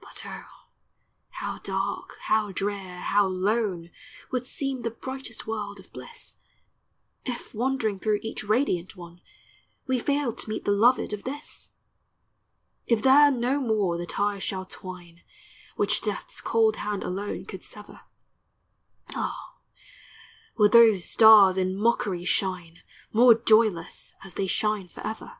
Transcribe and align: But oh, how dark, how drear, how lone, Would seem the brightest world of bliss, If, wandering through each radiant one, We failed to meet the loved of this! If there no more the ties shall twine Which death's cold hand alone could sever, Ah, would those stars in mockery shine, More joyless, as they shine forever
But 0.00 0.22
oh, 0.24 0.68
how 1.30 1.58
dark, 1.58 2.18
how 2.20 2.52
drear, 2.52 2.98
how 3.00 3.26
lone, 3.26 3.90
Would 4.30 4.46
seem 4.46 4.82
the 4.82 4.92
brightest 4.92 5.44
world 5.44 5.80
of 5.80 5.92
bliss, 5.92 6.36
If, 7.26 7.52
wandering 7.52 7.98
through 7.98 8.20
each 8.22 8.44
radiant 8.44 8.94
one, 8.94 9.20
We 9.88 9.98
failed 9.98 10.38
to 10.38 10.48
meet 10.48 10.64
the 10.64 10.70
loved 10.70 11.12
of 11.12 11.24
this! 11.24 11.72
If 12.86 13.02
there 13.02 13.32
no 13.32 13.60
more 13.60 13.98
the 13.98 14.06
ties 14.06 14.44
shall 14.44 14.66
twine 14.66 15.22
Which 15.74 16.00
death's 16.00 16.40
cold 16.40 16.76
hand 16.76 17.02
alone 17.02 17.44
could 17.44 17.64
sever, 17.64 18.02
Ah, 19.16 19.56
would 20.56 20.70
those 20.70 21.06
stars 21.10 21.58
in 21.58 21.76
mockery 21.76 22.24
shine, 22.24 22.82
More 23.12 23.34
joyless, 23.34 24.14
as 24.22 24.34
they 24.34 24.46
shine 24.46 24.86
forever 24.86 25.38